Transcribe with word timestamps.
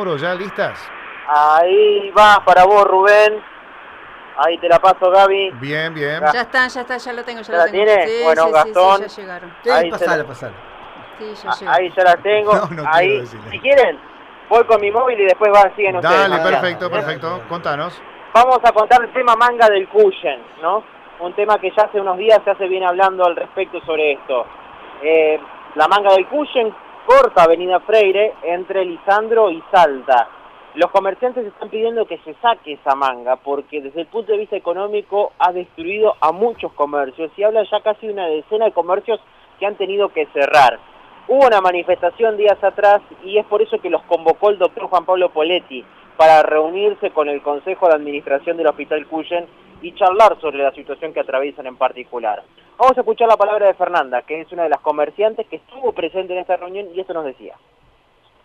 Mauro, 0.00 0.16
¿ya 0.16 0.34
listas? 0.34 0.78
Ahí 1.28 2.10
va 2.18 2.42
para 2.42 2.64
vos, 2.64 2.84
Rubén. 2.84 3.38
Ahí 4.38 4.56
te 4.56 4.66
la 4.66 4.78
paso, 4.78 5.10
Gaby. 5.10 5.50
Bien, 5.60 5.92
bien. 5.92 6.20
Ya 6.32 6.40
está, 6.40 6.66
ya 6.68 6.80
está, 6.80 6.96
ya 6.96 7.12
lo 7.12 7.22
tengo, 7.22 7.42
ya, 7.42 7.46
¿Ya 7.46 7.52
lo 7.52 7.58
la 7.66 7.70
tengo. 7.70 7.84
tiene? 7.84 8.06
Sí, 8.08 8.20
Bueno, 8.24 8.44
sí, 8.46 8.52
Gastón. 8.52 8.96
Sí, 8.96 9.02
ya 9.02 9.22
llegaron. 9.22 9.54
Sí, 9.62 9.70
Ahí 9.70 9.84
se 9.84 9.90
pasala, 9.90 10.16
la- 10.16 10.24
pasala. 10.24 10.52
Sí, 11.18 11.34
ya 11.34 11.50
Ah, 11.50 11.54
llegaron. 11.60 11.74
Ahí 11.82 11.92
ya 11.94 12.02
la 12.04 12.16
tengo. 12.16 12.54
No, 12.54 12.60
no 12.60 12.66
quiero 12.68 12.88
Ahí, 12.94 13.26
si 13.26 13.58
quieren, 13.60 13.98
voy 14.48 14.64
con 14.64 14.80
mi 14.80 14.90
móvil 14.90 15.20
y 15.20 15.24
después 15.24 15.52
van, 15.52 15.76
siguen 15.76 15.96
ustedes. 15.96 16.30
Dale, 16.30 16.42
perfecto, 16.50 16.88
ya, 16.88 16.96
perfecto. 16.96 17.38
ya. 17.42 17.48
Contanos. 17.48 18.02
Vamos 18.32 18.58
a 18.64 18.72
contar 18.72 19.02
el 19.04 19.12
tema 19.12 19.36
manga 19.36 19.68
del 19.68 19.86
Cuyen, 19.88 20.40
¿no? 20.62 20.82
Un 21.18 21.34
tema 21.34 21.58
que 21.58 21.70
ya 21.76 21.82
hace 21.82 22.00
unos 22.00 22.16
días 22.16 22.40
se 22.42 22.50
hace 22.52 22.66
bien 22.68 22.84
hablando 22.84 23.26
al 23.26 23.36
respecto 23.36 23.78
sobre 23.84 24.12
esto. 24.12 24.46
Eh, 25.02 25.38
la 25.74 25.86
manga 25.86 26.12
del 26.14 26.26
Cuyen 26.28 26.74
corta 27.06 27.44
Avenida 27.44 27.80
Freire 27.80 28.34
entre 28.42 28.84
Lisandro 28.84 29.50
y 29.50 29.62
Salta. 29.70 30.28
Los 30.74 30.90
comerciantes 30.90 31.44
están 31.46 31.68
pidiendo 31.68 32.06
que 32.06 32.18
se 32.18 32.34
saque 32.34 32.74
esa 32.74 32.94
manga 32.94 33.36
porque 33.36 33.80
desde 33.80 34.02
el 34.02 34.06
punto 34.06 34.32
de 34.32 34.38
vista 34.38 34.56
económico 34.56 35.32
ha 35.38 35.52
destruido 35.52 36.14
a 36.20 36.30
muchos 36.30 36.72
comercios 36.74 37.30
y 37.36 37.42
habla 37.42 37.64
ya 37.68 37.80
casi 37.80 38.06
de 38.06 38.12
una 38.12 38.26
decena 38.26 38.66
de 38.66 38.72
comercios 38.72 39.20
que 39.58 39.66
han 39.66 39.74
tenido 39.76 40.10
que 40.10 40.26
cerrar. 40.26 40.78
Hubo 41.26 41.46
una 41.46 41.60
manifestación 41.60 42.36
días 42.36 42.62
atrás 42.62 43.00
y 43.24 43.38
es 43.38 43.46
por 43.46 43.62
eso 43.62 43.78
que 43.78 43.90
los 43.90 44.02
convocó 44.02 44.50
el 44.50 44.58
doctor 44.58 44.86
Juan 44.86 45.04
Pablo 45.04 45.30
Poletti 45.30 45.84
para 46.16 46.42
reunirse 46.42 47.10
con 47.10 47.28
el 47.28 47.42
Consejo 47.42 47.88
de 47.88 47.94
Administración 47.94 48.56
del 48.56 48.68
Hospital 48.68 49.06
Cuyen 49.06 49.46
y 49.82 49.92
charlar 49.94 50.38
sobre 50.40 50.58
la 50.58 50.72
situación 50.72 51.12
que 51.12 51.20
atraviesan 51.20 51.66
en 51.66 51.76
particular. 51.76 52.42
Vamos 52.80 52.96
a 52.96 53.00
escuchar 53.02 53.28
la 53.28 53.36
palabra 53.36 53.66
de 53.66 53.74
Fernanda, 53.74 54.22
que 54.22 54.40
es 54.40 54.50
una 54.52 54.62
de 54.62 54.70
las 54.70 54.80
comerciantes 54.80 55.46
que 55.48 55.56
estuvo 55.56 55.92
presente 55.92 56.32
en 56.32 56.38
esta 56.38 56.56
reunión 56.56 56.86
y 56.94 57.00
esto 57.00 57.12
nos 57.12 57.26
decía. 57.26 57.54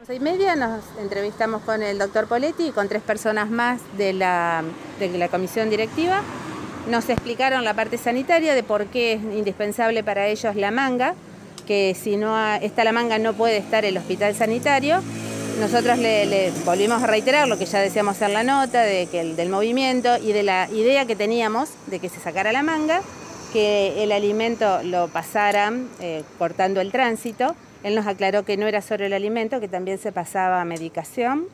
Once 0.00 0.12
y 0.12 0.18
media 0.18 0.56
nos 0.56 0.82
entrevistamos 0.98 1.62
con 1.62 1.84
el 1.84 1.98
doctor 1.98 2.26
Poletti 2.26 2.66
y 2.66 2.72
con 2.72 2.88
tres 2.88 3.02
personas 3.02 3.48
más 3.48 3.80
de 3.96 4.12
la, 4.12 4.64
de 4.98 5.16
la 5.16 5.28
comisión 5.28 5.70
directiva. 5.70 6.22
Nos 6.90 7.08
explicaron 7.10 7.62
la 7.62 7.74
parte 7.74 7.96
sanitaria 7.96 8.56
de 8.56 8.64
por 8.64 8.86
qué 8.86 9.12
es 9.12 9.22
indispensable 9.22 10.02
para 10.02 10.26
ellos 10.26 10.56
la 10.56 10.72
manga, 10.72 11.14
que 11.64 11.94
si 11.94 12.16
no 12.16 12.36
está 12.56 12.82
la 12.82 12.90
manga 12.90 13.20
no 13.20 13.34
puede 13.34 13.58
estar 13.58 13.84
el 13.84 13.96
hospital 13.96 14.34
sanitario. 14.34 15.00
Nosotros 15.60 15.96
le, 15.96 16.26
le 16.26 16.50
volvimos 16.64 17.00
a 17.00 17.06
reiterar 17.06 17.46
lo 17.46 17.56
que 17.56 17.66
ya 17.66 17.78
decíamos 17.78 18.20
en 18.20 18.32
la 18.32 18.42
nota, 18.42 18.82
de 18.82 19.06
que 19.06 19.20
el, 19.20 19.36
del 19.36 19.48
movimiento 19.48 20.16
y 20.16 20.32
de 20.32 20.42
la 20.42 20.68
idea 20.72 21.06
que 21.06 21.14
teníamos 21.14 21.70
de 21.86 22.00
que 22.00 22.08
se 22.08 22.18
sacara 22.18 22.50
la 22.50 22.64
manga, 22.64 23.00
que 23.54 24.02
el 24.02 24.10
alimento 24.10 24.82
lo 24.82 25.06
pasaran 25.06 25.88
eh, 26.00 26.24
cortando 26.38 26.80
el 26.80 26.90
tránsito. 26.90 27.54
Él 27.84 27.94
nos 27.94 28.06
aclaró 28.06 28.44
que 28.44 28.56
no 28.56 28.66
era 28.66 28.82
solo 28.82 29.04
el 29.06 29.12
alimento, 29.12 29.60
que 29.60 29.68
también 29.68 29.96
se 29.98 30.10
pasaba 30.10 30.64
medicación 30.64 31.46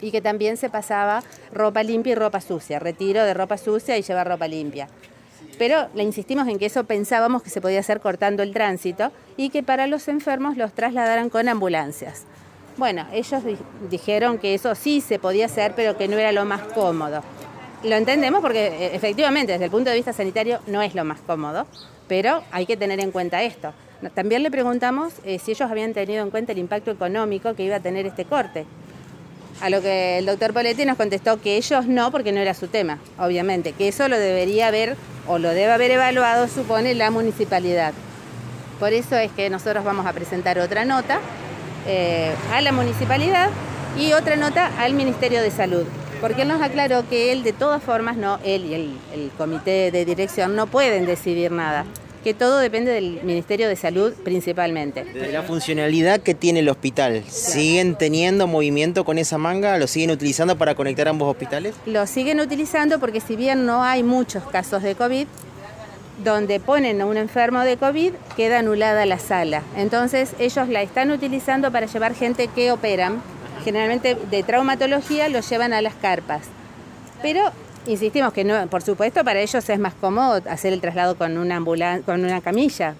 y 0.00 0.10
que 0.10 0.22
también 0.22 0.56
se 0.56 0.70
pasaba 0.70 1.22
ropa 1.52 1.82
limpia 1.82 2.12
y 2.12 2.14
ropa 2.14 2.40
sucia, 2.40 2.78
retiro 2.78 3.22
de 3.24 3.34
ropa 3.34 3.58
sucia 3.58 3.98
y 3.98 4.02
llevar 4.02 4.26
ropa 4.26 4.48
limpia. 4.48 4.88
Pero 5.58 5.88
le 5.94 6.02
insistimos 6.02 6.48
en 6.48 6.58
que 6.58 6.66
eso 6.66 6.84
pensábamos 6.84 7.42
que 7.42 7.50
se 7.50 7.60
podía 7.60 7.80
hacer 7.80 8.00
cortando 8.00 8.42
el 8.42 8.54
tránsito 8.54 9.12
y 9.36 9.50
que 9.50 9.62
para 9.62 9.86
los 9.86 10.08
enfermos 10.08 10.56
los 10.56 10.72
trasladaran 10.72 11.28
con 11.28 11.46
ambulancias. 11.48 12.24
Bueno, 12.78 13.06
ellos 13.12 13.44
di- 13.44 13.58
dijeron 13.90 14.38
que 14.38 14.54
eso 14.54 14.74
sí 14.74 15.00
se 15.02 15.18
podía 15.18 15.46
hacer, 15.46 15.72
pero 15.76 15.98
que 15.98 16.08
no 16.08 16.16
era 16.16 16.32
lo 16.32 16.44
más 16.46 16.62
cómodo. 16.62 17.22
Lo 17.84 17.94
entendemos 17.94 18.40
porque 18.40 18.66
eh, 18.66 18.90
efectivamente 18.94 19.52
desde 19.52 19.66
el 19.66 19.70
punto 19.70 19.90
de 19.90 19.96
vista 19.96 20.12
sanitario 20.12 20.58
no 20.66 20.82
es 20.82 20.94
lo 20.94 21.04
más 21.04 21.20
cómodo, 21.20 21.66
pero 22.08 22.42
hay 22.50 22.66
que 22.66 22.76
tener 22.76 22.98
en 23.00 23.12
cuenta 23.12 23.42
esto. 23.42 23.72
También 24.14 24.42
le 24.42 24.50
preguntamos 24.50 25.12
eh, 25.24 25.38
si 25.38 25.52
ellos 25.52 25.70
habían 25.70 25.92
tenido 25.92 26.22
en 26.22 26.30
cuenta 26.30 26.52
el 26.52 26.58
impacto 26.58 26.90
económico 26.90 27.54
que 27.54 27.64
iba 27.64 27.76
a 27.76 27.80
tener 27.80 28.06
este 28.06 28.24
corte. 28.24 28.64
A 29.60 29.70
lo 29.70 29.82
que 29.82 30.18
el 30.18 30.26
doctor 30.26 30.52
Poletti 30.52 30.84
nos 30.84 30.96
contestó 30.96 31.40
que 31.40 31.56
ellos 31.56 31.86
no, 31.86 32.12
porque 32.12 32.30
no 32.30 32.40
era 32.40 32.54
su 32.54 32.68
tema, 32.68 32.98
obviamente, 33.18 33.72
que 33.72 33.88
eso 33.88 34.08
lo 34.08 34.16
debería 34.18 34.68
haber 34.68 34.96
o 35.26 35.38
lo 35.38 35.48
debe 35.48 35.72
haber 35.72 35.90
evaluado, 35.90 36.46
supone, 36.46 36.94
la 36.94 37.10
municipalidad. 37.10 37.92
Por 38.78 38.92
eso 38.92 39.16
es 39.16 39.32
que 39.32 39.50
nosotros 39.50 39.84
vamos 39.84 40.06
a 40.06 40.12
presentar 40.12 40.60
otra 40.60 40.84
nota 40.84 41.18
eh, 41.88 42.32
a 42.52 42.60
la 42.60 42.70
municipalidad 42.70 43.50
y 43.98 44.12
otra 44.12 44.36
nota 44.36 44.70
al 44.78 44.94
Ministerio 44.94 45.42
de 45.42 45.50
Salud, 45.50 45.84
porque 46.20 46.42
él 46.42 46.48
nos 46.48 46.62
aclaró 46.62 47.08
que 47.08 47.32
él 47.32 47.42
de 47.42 47.52
todas 47.52 47.82
formas, 47.82 48.16
no, 48.16 48.38
él 48.44 48.64
y 48.64 48.74
el, 48.74 48.90
el 49.14 49.30
comité 49.36 49.90
de 49.90 50.04
dirección 50.04 50.56
no 50.56 50.66
pueden 50.66 51.06
decidir 51.06 51.50
nada, 51.50 51.84
que 52.24 52.34
todo 52.34 52.58
depende 52.58 52.90
del 52.90 53.20
Ministerio 53.22 53.68
de 53.68 53.76
Salud 53.76 54.12
principalmente. 54.24 55.04
De 55.04 55.32
la 55.32 55.42
funcionalidad 55.42 56.20
que 56.20 56.34
tiene 56.34 56.60
el 56.60 56.68
hospital, 56.68 57.22
¿siguen 57.28 57.94
teniendo 57.96 58.46
movimiento 58.46 59.04
con 59.04 59.18
esa 59.18 59.38
manga? 59.38 59.78
¿Lo 59.78 59.86
siguen 59.86 60.10
utilizando 60.10 60.56
para 60.58 60.74
conectar 60.74 61.08
ambos 61.08 61.30
hospitales? 61.30 61.74
Lo 61.86 62.06
siguen 62.06 62.40
utilizando 62.40 62.98
porque 62.98 63.20
si 63.20 63.36
bien 63.36 63.66
no 63.66 63.82
hay 63.82 64.02
muchos 64.02 64.42
casos 64.44 64.82
de 64.82 64.94
COVID, 64.94 65.26
donde 66.24 66.58
ponen 66.58 67.00
a 67.00 67.06
un 67.06 67.16
enfermo 67.16 67.60
de 67.60 67.76
COVID, 67.76 68.12
queda 68.36 68.58
anulada 68.58 69.06
la 69.06 69.18
sala. 69.18 69.62
Entonces 69.76 70.30
ellos 70.38 70.68
la 70.68 70.82
están 70.82 71.10
utilizando 71.10 71.70
para 71.70 71.86
llevar 71.86 72.14
gente 72.14 72.48
que 72.48 72.72
operan. 72.72 73.22
Generalmente 73.64 74.16
de 74.30 74.42
traumatología 74.42 75.28
los 75.28 75.48
llevan 75.48 75.72
a 75.72 75.82
las 75.82 75.94
carpas. 75.94 76.42
Pero 77.22 77.50
insistimos 77.86 78.32
que 78.32 78.44
no, 78.44 78.66
por 78.68 78.82
supuesto 78.82 79.24
para 79.24 79.40
ellos 79.40 79.68
es 79.68 79.78
más 79.78 79.94
cómodo 79.94 80.42
hacer 80.48 80.72
el 80.72 80.80
traslado 80.80 81.16
con 81.16 81.36
una 81.38 81.56
ambulan 81.56 82.02
con 82.02 82.24
una 82.24 82.40
camilla, 82.40 82.94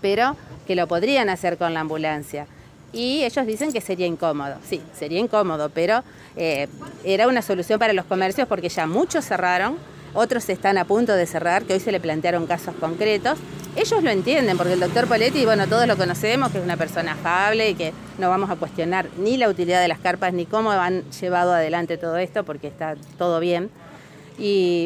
pero 0.00 0.36
que 0.66 0.74
lo 0.74 0.86
podrían 0.86 1.28
hacer 1.28 1.58
con 1.58 1.74
la 1.74 1.80
ambulancia. 1.80 2.46
Y 2.92 3.24
ellos 3.24 3.46
dicen 3.46 3.72
que 3.72 3.80
sería 3.80 4.06
incómodo. 4.06 4.56
Sí, 4.66 4.80
sería 4.98 5.18
incómodo, 5.18 5.70
pero 5.70 6.02
eh, 6.36 6.68
era 7.04 7.28
una 7.28 7.42
solución 7.42 7.78
para 7.78 7.92
los 7.92 8.06
comercios 8.06 8.48
porque 8.48 8.68
ya 8.68 8.86
muchos 8.86 9.24
cerraron, 9.24 9.76
otros 10.16 10.48
están 10.48 10.78
a 10.78 10.84
punto 10.84 11.14
de 11.14 11.26
cerrar, 11.26 11.64
que 11.64 11.74
hoy 11.74 11.80
se 11.80 11.92
le 11.92 12.00
plantearon 12.00 12.46
casos 12.46 12.74
concretos. 12.80 13.38
Ellos 13.76 14.02
lo 14.02 14.10
entienden, 14.10 14.56
porque 14.56 14.72
el 14.72 14.80
doctor 14.80 15.06
Poletti, 15.06 15.44
bueno, 15.44 15.66
todos 15.66 15.86
lo 15.86 15.96
conocemos, 15.96 16.50
que 16.50 16.58
es 16.58 16.64
una 16.64 16.78
persona 16.78 17.12
afable 17.12 17.70
y 17.70 17.74
que 17.74 17.92
no 18.18 18.30
vamos 18.30 18.48
a 18.50 18.56
cuestionar 18.56 19.06
ni 19.18 19.36
la 19.36 19.48
utilidad 19.48 19.82
de 19.82 19.88
las 19.88 19.98
carpas 19.98 20.32
ni 20.32 20.46
cómo 20.46 20.70
han 20.70 21.02
llevado 21.10 21.52
adelante 21.52 21.98
todo 21.98 22.16
esto, 22.16 22.44
porque 22.44 22.68
está 22.68 22.96
todo 23.18 23.38
bien. 23.38 23.70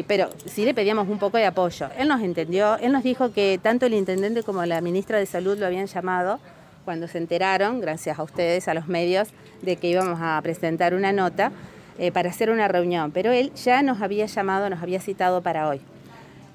Pero 0.07 0.29
sí 0.45 0.65
le 0.65 0.73
pedíamos 0.73 1.07
un 1.07 1.19
poco 1.19 1.37
de 1.37 1.45
apoyo. 1.45 1.87
Él 1.97 2.09
nos 2.09 2.21
entendió, 2.21 2.77
él 2.77 2.91
nos 2.91 3.03
dijo 3.03 3.31
que 3.31 3.59
tanto 3.61 3.85
el 3.85 3.93
intendente 3.93 4.43
como 4.43 4.65
la 4.65 4.81
ministra 4.81 5.17
de 5.19 5.25
Salud 5.25 5.57
lo 5.57 5.65
habían 5.65 5.87
llamado 5.87 6.39
cuando 6.83 7.07
se 7.07 7.17
enteraron, 7.17 7.79
gracias 7.79 8.19
a 8.19 8.23
ustedes, 8.23 8.67
a 8.67 8.73
los 8.73 8.87
medios, 8.87 9.29
de 9.61 9.77
que 9.77 9.87
íbamos 9.87 10.19
a 10.21 10.39
presentar 10.41 10.93
una 10.93 11.13
nota 11.13 11.51
eh, 12.01 12.11
para 12.11 12.29
hacer 12.31 12.49
una 12.49 12.67
reunión. 12.67 13.11
Pero 13.11 13.31
él 13.31 13.53
ya 13.53 13.81
nos 13.81 14.01
había 14.01 14.25
llamado, 14.25 14.69
nos 14.69 14.81
había 14.81 14.99
citado 14.99 15.41
para 15.41 15.69
hoy. 15.69 15.79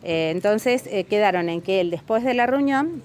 Eh, 0.02 0.30
entonces 0.34 0.86
eh, 0.88 1.04
quedaron 1.04 1.48
en 1.48 1.62
que 1.62 1.80
él 1.80 1.90
después 1.90 2.22
de 2.24 2.34
la 2.34 2.46
reunión 2.46 3.00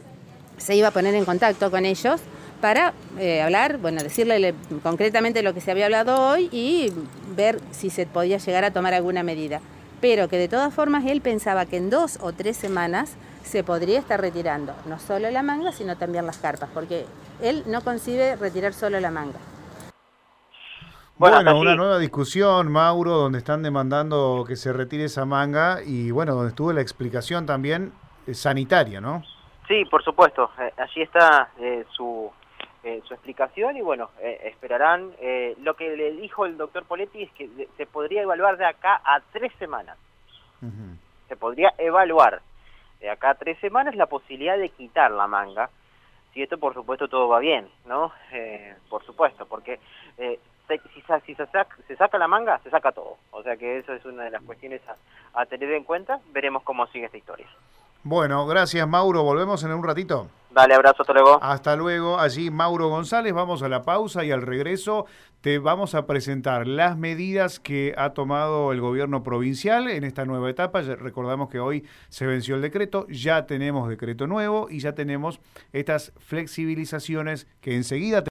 se 0.57 0.75
iba 0.75 0.89
a 0.89 0.91
poner 0.91 1.15
en 1.15 1.23
contacto 1.25 1.71
con 1.71 1.85
ellos 1.85 2.19
para 2.61 2.93
hablar, 3.43 3.77
bueno, 3.79 4.03
decirle 4.03 4.37
le- 4.39 4.53
concretamente 4.83 5.41
lo 5.41 5.53
que 5.53 5.61
se 5.61 5.71
había 5.71 5.85
hablado 5.85 6.29
hoy 6.29 6.47
y 6.51 6.91
ver 7.35 7.59
si 7.71 7.89
se 7.89 8.05
podía 8.05 8.37
llegar 8.37 8.63
a 8.65 8.71
tomar 8.71 8.93
alguna 8.93 9.23
medida. 9.23 9.61
Pero 9.99 10.27
que 10.27 10.37
de 10.37 10.47
todas 10.47 10.71
formas 10.73 11.05
él 11.05 11.21
pensaba 11.21 11.65
que 11.65 11.77
en 11.77 11.89
dos 11.89 12.19
o 12.21 12.33
tres 12.33 12.57
semanas 12.57 13.13
se 13.43 13.63
podría 13.63 13.97
estar 13.99 14.21
retirando, 14.21 14.73
no 14.87 14.99
solo 14.99 15.31
la 15.31 15.41
manga, 15.41 15.71
sino 15.71 15.95
también 15.97 16.25
las 16.27 16.37
carpas, 16.37 16.69
porque 16.73 17.05
él 17.41 17.63
no 17.65 17.81
concibe 17.83 18.35
retirar 18.35 18.73
solo 18.73 18.99
la 18.99 19.09
manga. 19.09 19.39
Bueno, 21.21 21.59
una 21.59 21.75
nueva 21.75 21.99
discusión, 21.99 22.71
Mauro, 22.71 23.11
donde 23.11 23.37
están 23.37 23.61
demandando 23.61 24.43
que 24.47 24.55
se 24.55 24.73
retire 24.73 25.03
esa 25.03 25.23
manga 25.23 25.77
y 25.85 26.09
bueno, 26.09 26.33
donde 26.33 26.49
estuvo 26.49 26.73
la 26.73 26.81
explicación 26.81 27.45
también 27.45 27.93
eh, 28.25 28.33
sanitaria, 28.33 28.99
¿no? 28.99 29.23
Sí, 29.67 29.85
por 29.85 30.03
supuesto. 30.03 30.49
Eh, 30.59 30.73
allí 30.77 31.03
está 31.03 31.51
eh, 31.59 31.85
su, 31.91 32.31
eh, 32.83 33.03
su 33.07 33.13
explicación 33.13 33.77
y 33.77 33.81
bueno, 33.81 34.09
eh, 34.19 34.41
esperarán. 34.45 35.11
Eh, 35.19 35.55
lo 35.61 35.75
que 35.75 35.95
le 35.95 36.13
dijo 36.13 36.47
el 36.47 36.57
doctor 36.57 36.85
Poletti 36.85 37.21
es 37.21 37.31
que 37.33 37.67
se 37.77 37.85
podría 37.85 38.23
evaluar 38.23 38.57
de 38.57 38.65
acá 38.65 38.99
a 39.05 39.21
tres 39.31 39.51
semanas. 39.59 39.99
Se 41.27 41.35
podría 41.35 41.71
evaluar 41.77 42.41
de 42.99 43.11
acá 43.11 43.29
a 43.29 43.35
tres 43.35 43.59
semanas 43.59 43.95
la 43.95 44.07
posibilidad 44.07 44.57
de 44.57 44.69
quitar 44.69 45.11
la 45.11 45.27
manga. 45.27 45.69
Si 46.33 46.41
esto, 46.41 46.57
por 46.57 46.73
supuesto, 46.73 47.07
todo 47.07 47.27
va 47.27 47.37
bien, 47.39 47.67
¿no? 47.85 48.11
Eh, 48.31 48.73
por 48.89 49.05
supuesto, 49.05 49.45
porque 49.45 49.79
eh, 50.17 50.39
se- 50.77 51.21
si, 51.25 51.35
se, 51.35 51.45
saca, 51.47 51.75
se 51.87 51.95
saca 51.95 52.17
la 52.17 52.27
manga, 52.27 52.59
se 52.63 52.69
saca 52.69 52.91
todo. 52.91 53.17
O 53.31 53.43
sea 53.43 53.57
que 53.57 53.77
eso 53.79 53.93
es 53.93 54.05
una 54.05 54.23
de 54.23 54.31
las 54.31 54.41
cuestiones 54.43 54.81
a, 54.87 55.41
a 55.41 55.45
tener 55.45 55.71
en 55.71 55.83
cuenta. 55.83 56.19
Veremos 56.33 56.63
cómo 56.63 56.85
sigue 56.87 57.05
esta 57.05 57.17
historia. 57.17 57.47
Bueno, 58.03 58.47
gracias 58.47 58.87
Mauro, 58.87 59.21
volvemos 59.23 59.63
en 59.63 59.73
un 59.73 59.83
ratito. 59.83 60.27
Dale, 60.49 60.73
abrazo, 60.73 61.03
hasta 61.03 61.13
luego. 61.13 61.39
Hasta 61.41 61.75
luego, 61.75 62.19
allí 62.19 62.49
Mauro 62.49 62.89
González, 62.89 63.31
vamos 63.31 63.61
a 63.63 63.69
la 63.69 63.83
pausa 63.83 64.25
y 64.25 64.31
al 64.31 64.41
regreso 64.41 65.05
te 65.39 65.59
vamos 65.59 65.95
a 65.95 66.05
presentar 66.07 66.67
las 66.67 66.97
medidas 66.97 67.59
que 67.59 67.93
ha 67.97 68.09
tomado 68.13 68.71
el 68.73 68.81
gobierno 68.81 69.23
provincial 69.23 69.87
en 69.89 70.03
esta 70.03 70.25
nueva 70.25 70.49
etapa. 70.49 70.81
Ya 70.81 70.95
recordamos 70.95 71.49
que 71.49 71.59
hoy 71.59 71.85
se 72.09 72.25
venció 72.25 72.55
el 72.55 72.61
decreto, 72.61 73.05
ya 73.07 73.45
tenemos 73.45 73.87
decreto 73.87 74.27
nuevo 74.27 74.67
y 74.69 74.79
ya 74.79 74.93
tenemos 74.93 75.39
estas 75.71 76.11
flexibilizaciones 76.19 77.47
que 77.61 77.75
enseguida... 77.75 78.23